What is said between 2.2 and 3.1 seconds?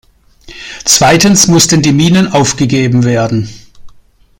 aufgegeben